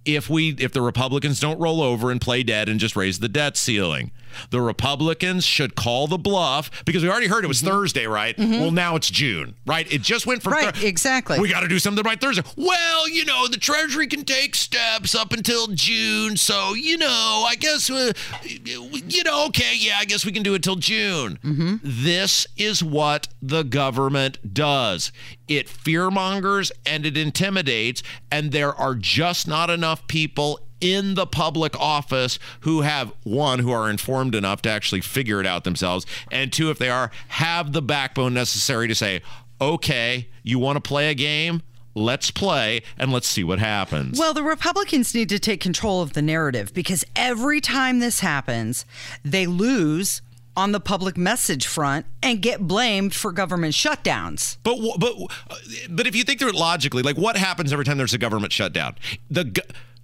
[0.05, 3.29] if we if the Republicans don't roll over and play dead and just raise the
[3.29, 4.13] debt ceiling.
[4.51, 7.69] The Republicans should call the bluff because we already heard it was mm-hmm.
[7.69, 8.37] Thursday, right?
[8.37, 8.61] Mm-hmm.
[8.61, 9.91] Well, now it's June, right?
[9.93, 11.41] It just went from Right, Thur- exactly.
[11.41, 12.43] We got to do something by Thursday.
[12.57, 17.55] Well, you know, the Treasury can take steps up until June, so you know, I
[17.57, 18.13] guess uh,
[18.45, 21.39] you know, okay, yeah, I guess we can do it till June.
[21.43, 21.77] Mm-hmm.
[21.83, 25.13] This is what the government does.
[25.49, 31.79] It fearmongers and it intimidates, and there are just not enough people in the public
[31.79, 36.53] office who have one who are informed enough to actually figure it out themselves and
[36.53, 39.23] two if they are have the backbone necessary to say
[39.61, 41.63] okay you want to play a game
[41.95, 46.15] let's play and let's see what happens Well, the Republicans need to take control of
[46.15, 48.87] the narrative because every time this happens,
[49.23, 50.23] they lose
[50.57, 54.57] on the public message front and get blamed for government shutdowns.
[54.63, 55.13] But but
[55.51, 55.57] uh,
[55.91, 58.53] but if you think through it logically, like what happens every time there's a government
[58.53, 58.97] shutdown?
[59.31, 59.63] The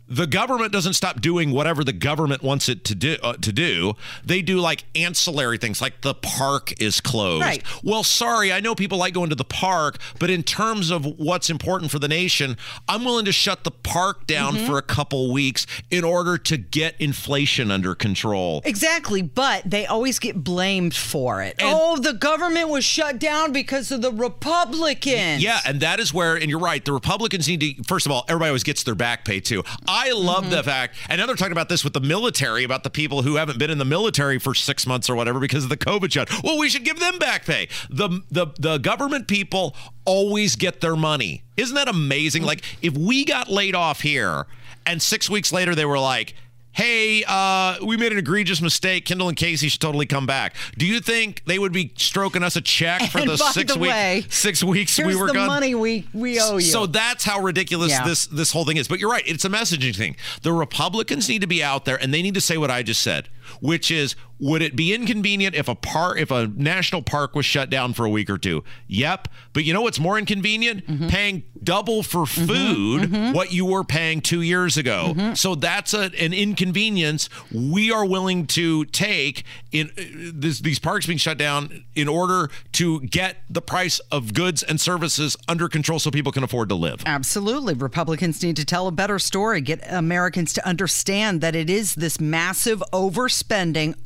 [0.08, 3.16] the government doesn't stop doing whatever the government wants it to do.
[3.22, 3.94] Uh, to do,
[4.24, 7.44] they do like ancillary things, like the park is closed.
[7.44, 7.62] Right.
[7.84, 11.50] Well, sorry, I know people like going to the park, but in terms of what's
[11.50, 12.56] important for the nation,
[12.88, 14.66] I'm willing to shut the park down Mm-hmm.
[14.66, 18.62] for a couple weeks in order to get inflation under control.
[18.64, 21.56] Exactly, but they always get blamed for it.
[21.60, 25.42] oh, the government was shut down because of the Republicans.
[25.42, 28.24] Yeah, and that is where, and you're right, the Republicans need to, first of all,
[28.28, 29.62] everybody always gets their back pay too.
[29.86, 30.52] I love mm-hmm.
[30.52, 33.36] the fact, and now they're talking about this with the military, about the people who
[33.36, 36.30] haven't been in the military for six months or whatever because of the COVID shut.
[36.42, 37.68] Well, we should give them back pay.
[37.90, 41.42] The, the, the government people always get their money.
[41.56, 42.42] Isn't that amazing?
[42.42, 42.46] Mm.
[42.46, 44.46] Like, if we got laid off here
[44.86, 46.34] and six weeks later they were like,
[46.78, 49.04] Hey, uh, we made an egregious mistake.
[49.04, 50.54] Kendall and Casey should totally come back.
[50.76, 53.80] Do you think they would be stroking us a check for And the six the
[53.80, 53.90] weeks?
[53.92, 55.48] way, Six weeks Here's we were the gone.
[55.48, 56.60] money we, we owe you.
[56.60, 58.04] So that's how ridiculous Yeah.
[58.06, 58.86] this this whole thing is.
[58.86, 60.14] But you're right; it's a messaging thing.
[60.42, 63.00] The Republicans need to be out there and they need to say what I just
[63.00, 63.28] said,
[63.60, 67.70] which is, would it be inconvenient if a park, if a national park was shut
[67.70, 68.62] down for a week or two?
[68.86, 69.28] Yep.
[69.52, 70.86] But you know what's more inconvenient?
[70.86, 71.08] Mm-hmm.
[71.08, 75.14] Paying double for food what you were paying two years ago.
[75.16, 75.34] Mm-hmm.
[75.34, 80.02] So that's a, an inconvenience we are willing to take in uh,
[80.34, 84.80] this, these parks being shut down in order to get the price of goods and
[84.80, 87.02] services under control so people can afford to live.
[87.06, 87.74] Absolutely.
[87.74, 92.20] Republicans need to tell a better story, get Americans to understand that it is this
[92.20, 93.37] massive overspending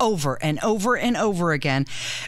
[0.01, 1.87] over and over and over again,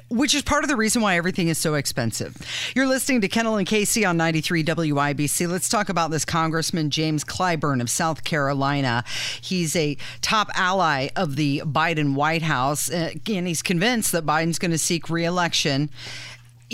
[0.08, 2.36] which is part of the reason why everything is so expensive.
[2.74, 5.48] You're listening to Kendall and Casey on 93 WIBC.
[5.48, 9.04] Let's talk about this Congressman James Clyburn of South Carolina.
[9.40, 14.58] He's a top ally of the Biden White House, uh, and he's convinced that Biden's
[14.58, 15.90] going to seek reelection.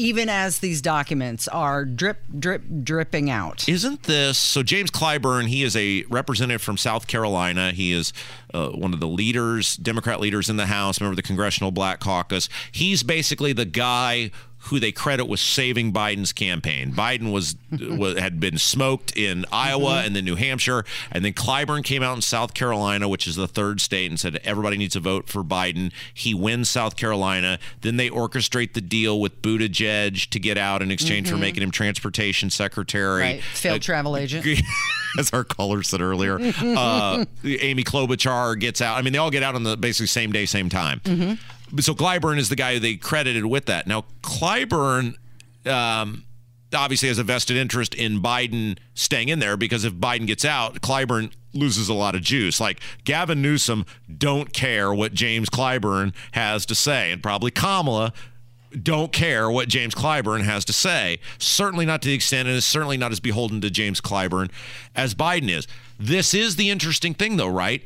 [0.00, 3.68] Even as these documents are drip, drip, dripping out.
[3.68, 4.62] Isn't this so?
[4.62, 7.72] James Clyburn, he is a representative from South Carolina.
[7.72, 8.14] He is
[8.54, 12.00] uh, one of the leaders, Democrat leaders in the House, member of the Congressional Black
[12.00, 12.48] Caucus.
[12.72, 14.30] He's basically the guy
[14.64, 16.92] who they credit with saving Biden's campaign.
[16.92, 21.83] Biden was, was had been smoked in Iowa and then New Hampshire, and then Clyburn
[21.83, 25.01] came out in South Carolina, which is the third state, and said everybody needs to
[25.01, 25.92] vote for Biden.
[26.12, 27.59] He wins South Carolina.
[27.81, 31.70] Then they orchestrate the deal with Buttigieg to get out in exchange for making him
[31.70, 33.23] transportation secretary.
[33.23, 33.42] Right.
[33.42, 34.46] Failed Uh, travel agent.
[35.18, 38.99] as our caller said earlier, uh, Amy Klobuchar gets out.
[38.99, 41.01] I mean, they all get out on the basically same day, same time.
[41.78, 43.87] So Clyburn is the guy they credited with that.
[43.87, 45.14] Now Clyburn.
[45.66, 46.24] Um,
[46.72, 50.80] Obviously, has a vested interest in Biden staying in there because if Biden gets out,
[50.80, 52.61] Clyburn loses a lot of juice.
[52.61, 53.85] Like Gavin Newsom
[54.18, 58.12] don't care what James Clyburn has to say, and probably Kamala
[58.80, 61.18] don't care what James Clyburn has to say.
[61.38, 64.50] Certainly not to the extent, and is certainly not as beholden to James Clyburn
[64.94, 65.66] as Biden is.
[65.98, 67.83] This is the interesting thing, though, right?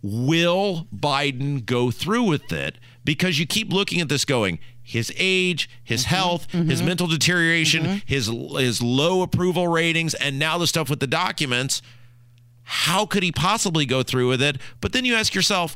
[0.00, 2.78] Will Biden go through with it?
[3.08, 6.14] Because you keep looking at this going, his age, his mm-hmm.
[6.14, 6.88] health, his mm-hmm.
[6.88, 7.96] mental deterioration, mm-hmm.
[8.04, 11.80] his his low approval ratings, and now the stuff with the documents.
[12.64, 14.60] How could he possibly go through with it?
[14.82, 15.74] But then you ask yourself,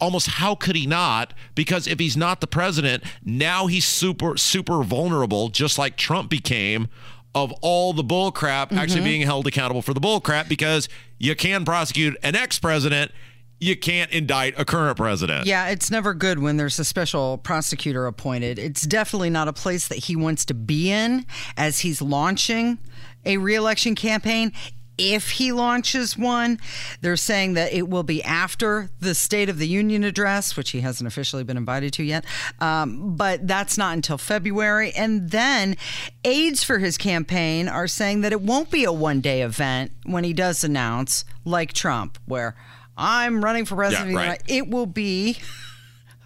[0.00, 1.32] almost how could he not?
[1.54, 6.88] Because if he's not the president, now he's super, super vulnerable, just like Trump became,
[7.36, 11.36] of all the bull crap actually being held accountable for the bull crap because you
[11.36, 13.12] can prosecute an ex president,
[13.60, 15.46] you can't indict a current president.
[15.46, 18.58] Yeah, it's never good when there's a special prosecutor appointed.
[18.58, 22.78] It's definitely not a place that he wants to be in as he's launching
[23.24, 24.52] a reelection campaign.
[25.00, 26.58] if he launches one.
[27.02, 30.80] They're saying that it will be after the State of the Union address, which he
[30.80, 32.24] hasn't officially been invited to yet.
[32.60, 34.90] Um, but that's not until February.
[34.96, 35.76] And then
[36.24, 40.24] aides for his campaign are saying that it won't be a one day event when
[40.24, 42.56] he does announce, like Trump, where
[42.98, 44.10] I'm running for president.
[44.10, 44.24] Yeah, right.
[44.24, 45.38] United- It will be.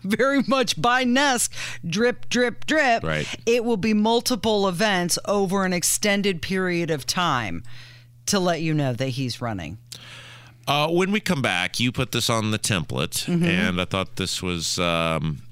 [0.04, 1.50] Very much by Nesk,
[1.86, 3.04] drip, drip, drip.
[3.04, 3.24] Right.
[3.46, 7.62] It will be multiple events over an extended period of time
[8.26, 9.78] to let you know that he's running.
[10.66, 13.44] Uh, when we come back, you put this on the template, Mm-hmm.
[13.44, 14.76] and I thought this was.
[14.80, 15.42] Um,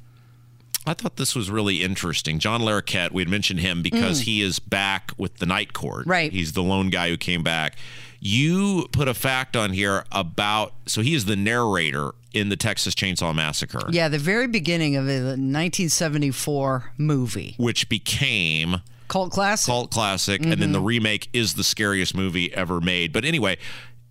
[0.87, 2.39] I thought this was really interesting.
[2.39, 4.25] John Larroquette, we had mentioned him because mm.
[4.25, 6.07] he is back with the Night Court.
[6.07, 6.11] Mm.
[6.11, 6.33] Right.
[6.33, 7.77] He's the lone guy who came back.
[8.19, 12.95] You put a fact on here about so he is the narrator in the Texas
[12.95, 19.67] Chainsaw Massacre, Yeah, the very beginning of the 1974 movie, which became cult classic.
[19.67, 20.87] cult classic, and then the mm-hmm.
[20.87, 23.13] remake is the scariest movie ever made.
[23.13, 23.59] But anyway,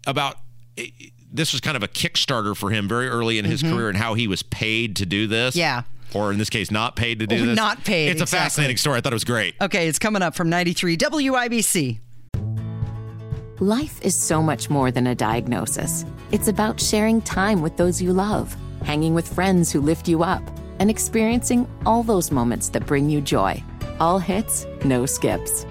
[0.05, 0.37] about
[0.77, 0.87] eh,
[1.31, 3.75] this was kind of a Kickstarter for him very early in his mm-hmm.
[3.75, 5.55] career and how he was paid to do this.
[5.55, 5.83] Yeah.
[6.13, 7.55] Or in this case, not paid to do Or this.
[7.55, 8.45] not paid, It's a exactly.
[8.45, 8.97] fascinating story.
[8.97, 9.55] I thought it was great.
[9.61, 11.99] Okay, it's coming up from 93 WIBC.
[13.59, 16.05] Life is so much more than a diagnosis.
[16.31, 20.41] It's about sharing time with those you love, hanging with friends who lift you up,
[20.79, 23.61] and experiencing all those moments that bring you joy.
[23.99, 25.65] All hits, no skips.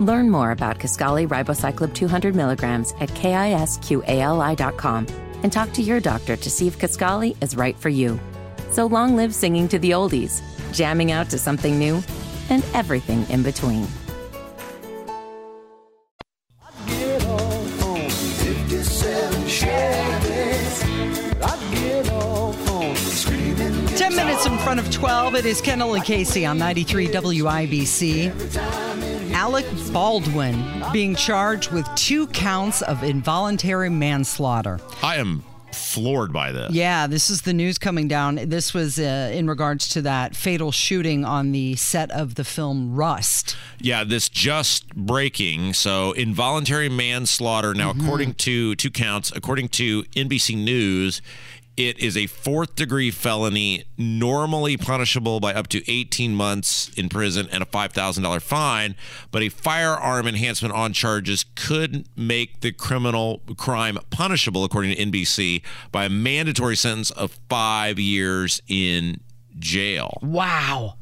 [0.00, 5.06] Learn more about Kisqali Ribociclib 200 milligrams at kisqali.com
[5.42, 8.18] and talk to your doctor to see if Kisqali is right for you.
[8.70, 12.02] So long live singing to the oldies, jamming out to something new,
[12.50, 13.86] and everything in between.
[23.96, 25.36] 10 minutes in front of 12.
[25.36, 29.32] It is Kendall and Casey on 93 WIBC.
[29.32, 34.80] Alec Baldwin being charged with two counts of involuntary manslaughter.
[35.02, 35.44] I am
[35.76, 36.72] floored by this.
[36.72, 38.36] Yeah, this is the news coming down.
[38.46, 42.94] This was uh, in regards to that fatal shooting on the set of the film
[42.94, 43.56] Rust.
[43.80, 45.74] Yeah, this just breaking.
[45.74, 47.74] So involuntary manslaughter.
[47.74, 48.04] Now, Mm-hmm.
[48.04, 51.22] according to two counts, according to NBC News,
[51.76, 57.48] it is a fourth degree felony, normally punishable by up to 18 months in prison
[57.52, 58.94] and a $5,000 fine.
[59.30, 65.62] But a firearm enhancement on charges could make the criminal crime punishable, according to NBC,
[65.92, 69.20] by a mandatory sentence of five years in
[69.58, 70.18] jail.
[70.22, 70.94] Wow.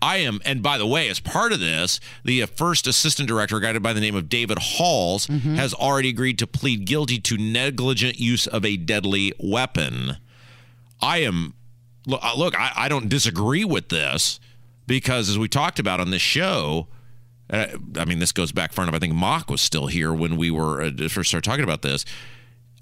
[0.00, 3.58] I, am, and by the way, as part of this, the uh, first assistant director,
[3.60, 8.18] guided by the name of David Halls, has already agreed to plead guilty to negligent
[8.18, 10.16] use of a deadly weapon.
[11.00, 11.54] I am,
[12.06, 14.40] look, uh, look I, I don't disagree with this
[14.86, 16.88] because, as we talked about on this show,
[17.50, 18.94] uh, I mean, this goes back far enough.
[18.94, 22.04] I think Mock was still here when we were uh, first started talking about this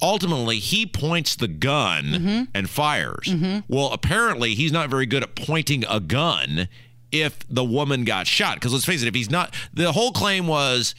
[0.03, 3.29] ultimately he points the gun and fires.
[3.69, 6.69] Well, apparently he's not very good at pointing a gun
[7.23, 8.57] if the woman got shot.
[8.57, 10.95] Because let's face it, if he's not, the whole claim was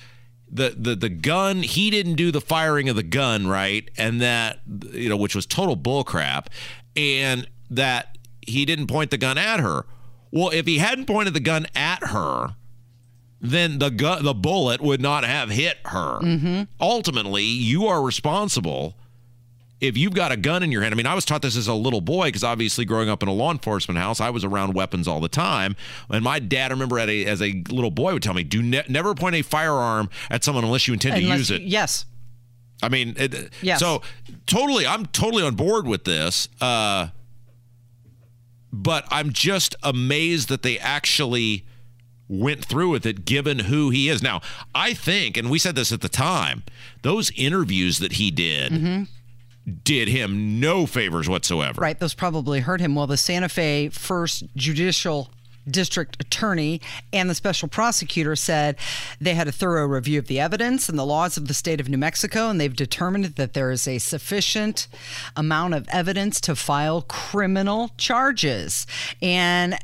[0.50, 4.60] the the the gun he didn't do the firing of the gun right, and that
[4.92, 6.48] you know which was total bullcrap,
[6.96, 9.86] and that he didn't point the gun at her.
[10.32, 12.56] Well, if he hadn't pointed the gun at her,
[13.42, 16.20] then the gun the bullet would not have hit her.
[16.20, 16.64] Mm-hmm.
[16.80, 18.98] Ultimately, you are responsible
[19.80, 20.94] if you've got a gun in your hand.
[20.94, 23.30] I mean, I was taught this as a little boy because obviously growing up in
[23.30, 25.76] a law enforcement house, I was around weapons all the time.
[26.10, 28.62] And my dad, I remember at a, as a little boy, would tell me, "Do
[28.64, 32.06] ne- never point a firearm at someone unless you intend to use it." yes.
[32.82, 33.80] I mean, it, Yes.
[33.80, 34.02] so
[34.46, 36.48] totally, I'm totally on board with this.
[36.62, 37.10] Uh,
[38.72, 41.66] but I'm just amazed that they actually
[42.28, 44.22] went through with it given who he is.
[44.22, 44.42] Now,
[44.76, 46.64] I think, and we said this at the time,
[47.02, 49.08] those interviews that he did
[49.84, 51.82] did him no favors whatsoever.
[51.82, 52.96] Right, those probably hurt him.
[52.96, 55.30] Well, the Santa Fe First Judicial
[55.70, 58.78] District Attorney and the special prosecutor said
[59.20, 61.90] they had a thorough review of the evidence and the laws of the state of
[61.90, 64.88] New Mexico, and they've determined that there is a sufficient
[65.36, 68.88] amount of evidence to file criminal charges.
[69.22, 69.78] And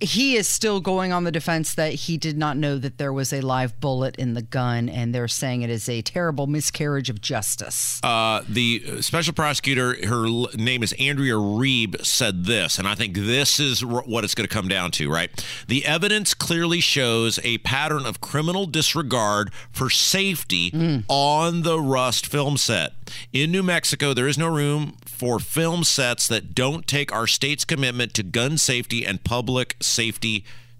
[0.00, 3.32] he is still going on the defense that he did not know that there was
[3.32, 7.20] a live bullet in the gun, and they're saying it is a terrible miscarriage of
[7.20, 8.00] justice.
[8.04, 10.26] Uh, the special prosecutor, her
[10.56, 14.48] name is Andrea Reeb, said this, and I think this is r- what it's going
[14.48, 15.30] to come down to, right?
[15.66, 22.56] The evidence clearly shows a pattern of criminal disregard for safety on the Rust film
[22.56, 22.92] set.
[23.32, 27.64] In New Mexico, there is no room for film sets that don't take our state's
[27.64, 29.87] commitment to gun safety and public safety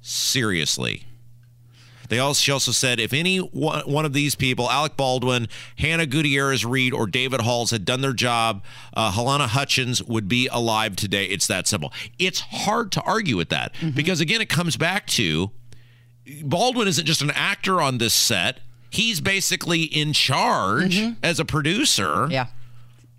[0.01, 1.05] seriously.
[2.09, 5.47] They also she also said if any one, one of these people, Alec Baldwin,
[5.77, 10.49] Hannah Gutierrez Reed, or David Halls had done their job, uh, Halyna Hutchins would be
[10.49, 11.27] alive today.
[11.27, 11.93] It's that simple.
[12.19, 15.51] It's hard to argue with that because again, it comes back to
[16.43, 18.61] Baldwin isn't just an actor on this set.
[18.91, 22.27] He's basically in charge as a producer.
[22.31, 22.47] Yeah.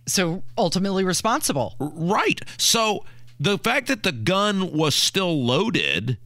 [0.08, 1.76] So ultimately responsible.
[1.80, 2.42] Right.
[2.58, 3.06] So
[3.40, 6.18] the fact that the gun was still loaded,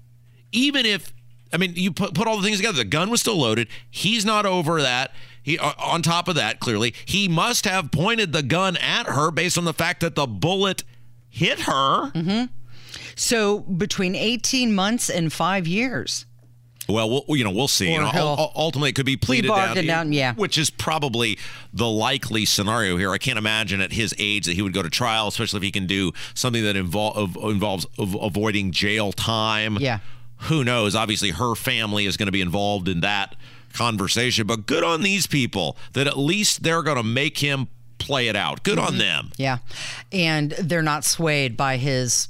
[0.51, 1.13] even if
[1.51, 3.67] I mean you put put all the things together, the gun was still loaded.
[3.89, 5.11] He's not over that.
[5.41, 9.29] He uh, on top of that, clearly he must have pointed the gun at her
[9.31, 10.83] based on the fact that the bullet
[11.29, 12.11] hit her.
[13.15, 16.25] So between 18 months and five years.
[16.87, 17.91] Well, we'll you know we'll see.
[17.93, 20.33] You know, he'll ul- ul- ultimately, it could be pleaded bargain down, yeah.
[20.33, 21.37] which is probably
[21.71, 23.11] the likely scenario here.
[23.11, 25.71] I can't imagine at his age that he would go to trial, especially if he
[25.71, 29.77] can do something that invol- of, involves avoiding jail time.
[29.79, 29.99] Yeah.
[30.47, 30.93] Who knows?
[30.93, 33.35] Obviously, her family is going to be involved in that
[33.73, 34.45] conversation.
[34.45, 37.67] But good on these people that at least they're going to make him
[37.97, 38.61] play it out.
[38.63, 38.87] Good Mm-hmm.
[38.87, 39.31] on them.
[39.37, 39.59] Yeah.
[40.11, 42.27] And they're not swayed by his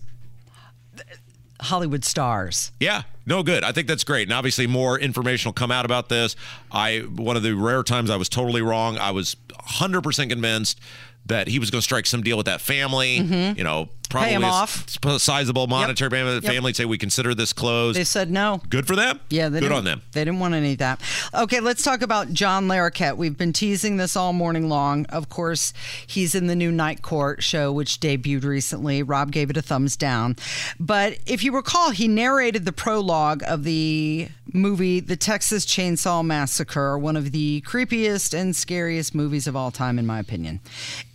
[1.62, 2.72] Hollywood stars.
[2.80, 3.64] Yeah, no good.
[3.64, 4.28] I think that's great.
[4.28, 6.36] And obviously more information will come out about this.
[6.72, 8.98] I one of the rare times I was totally wrong.
[8.98, 10.80] I was 100% convinced
[11.26, 13.58] that he was going to strike some deal with that family, mm-hmm.
[13.58, 14.44] you know, probably Mm-hmm.
[14.44, 14.86] him off.
[15.06, 16.42] s- sizable monetary payment.
[16.42, 16.54] The Yep.
[16.56, 17.98] family say we consider this closed.
[17.98, 18.62] They said no.
[18.70, 19.20] good for them.
[19.30, 20.02] Yeah, good on them.
[20.14, 21.02] They didn't want any of that.
[21.34, 23.18] Okay, let's talk about John Larroquette.
[23.18, 25.06] We've been teasing this all morning long.
[25.08, 25.74] Of course,
[26.06, 29.02] he's in the new Night Court show, which debuted recently.
[29.04, 30.36] Rob gave it a thumbs down.
[30.80, 36.98] But if you recall, he narrated the prologue of the movie The Texas Chainsaw Massacre,
[37.00, 40.60] one of the creepiest and scariest movies of all time, in my opinion.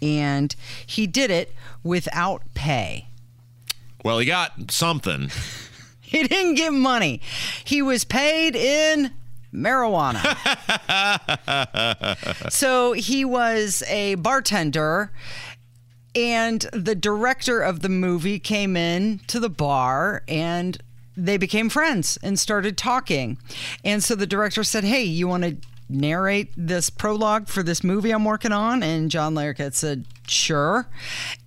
[0.02, 0.54] And
[0.86, 2.87] he did it without pay.
[4.04, 5.30] Well, he got something.
[6.08, 7.20] He didn't get money.
[7.64, 9.12] He was paid in
[9.52, 10.24] marijuana.
[12.50, 15.12] so he was a bartender
[16.14, 20.78] and the director of the movie came in to the bar and
[21.16, 23.38] they became friends and started talking.
[23.84, 25.56] And so the director said, "Hey, you want to
[25.88, 30.88] narrate this prologue for this movie I'm working on?" And John Larroquette said, "Sure."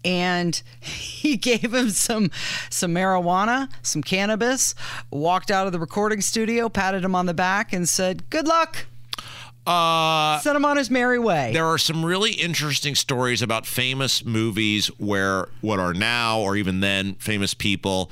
[0.03, 2.32] And he gave him some
[2.69, 4.75] some marijuana, some cannabis,
[5.09, 8.86] walked out of the recording studio, patted him on the back and said, "Good luck."
[9.65, 11.51] Uh Sent him on his merry way.
[11.53, 16.79] There are some really interesting stories about famous movies where what are now or even
[16.79, 18.09] then famous people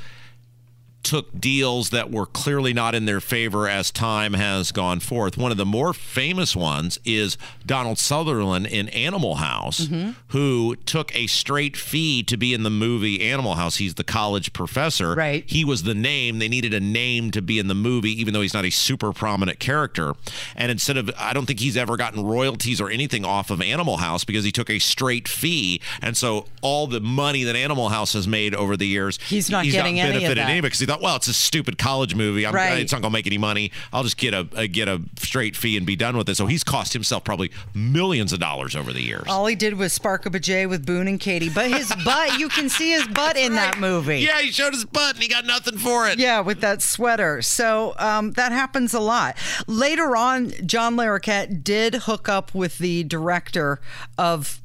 [1.01, 5.37] took deals that were clearly not in their favor as time has gone forth.
[5.37, 10.11] One of the more famous ones is Donald Sutherland in Animal House, Mm-hmm.
[10.29, 13.77] who took a straight fee to be in the movie Animal House.
[13.77, 15.15] He's the college professor.
[15.15, 15.43] Right.
[15.47, 16.39] He was the name.
[16.39, 19.13] They needed a name to be in the movie, even though he's not a super
[19.13, 20.13] prominent character.
[20.55, 23.97] And instead of, I don't think he's ever gotten royalties or anything off of Animal
[23.97, 25.81] House because he took a straight fee.
[26.01, 29.63] And so all the money that Animal House has made over the years, He's not
[29.63, 30.49] he's getting any of benefited that.
[30.49, 32.45] any because he thought, well, it's a stupid college movie.
[32.45, 32.79] I'm, Right.
[32.79, 33.71] It's not going to make any money.
[33.93, 36.35] I'll just get a, a get a straight fee and be done with it.
[36.35, 39.23] So he's cost himself probably millions of dollars over the years.
[39.27, 42.39] All he did was spark up a J with Boon and Katie, but his butt,
[42.39, 44.19] you can see his butt in that movie.
[44.19, 46.19] Yeah, he showed his butt and he got nothing for it.
[46.19, 47.41] Yeah, with that sweater.
[47.41, 49.37] So um, that happens a lot.
[49.67, 53.79] Later on, John Larroquette did hook up with the director
[54.17, 54.61] of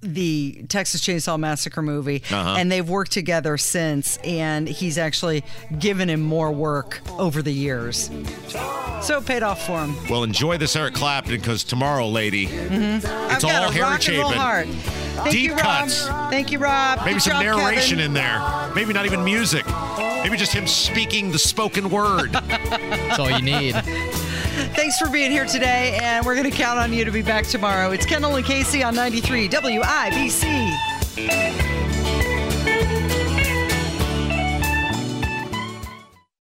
[0.00, 2.56] the Texas Chainsaw Massacre movie, Uh-huh.
[2.58, 4.16] and they've worked together since.
[4.18, 5.44] And he's actually
[5.78, 8.10] given him more work over the years.
[9.02, 9.96] So it paid off for him.
[10.08, 14.08] Well, enjoy this Eric Clapton because tomorrow, lady, it's I've all got a Harry rock
[14.08, 14.38] and roll Chapin.
[14.40, 14.66] heart.
[15.18, 16.06] Thank Deep you, cuts.
[16.30, 17.00] Thank you, Rob.
[17.00, 18.06] Maybe Good some job, narration Kevin.
[18.06, 18.70] in there.
[18.76, 19.66] Maybe not even music.
[20.22, 22.32] Maybe just him speaking the spoken word.
[22.32, 23.74] That's all you need.
[24.58, 27.46] Thanks for being here today, and we're going to count on you to be back
[27.46, 27.92] tomorrow.
[27.92, 30.74] It's Kendall and Casey on 93 WIBC.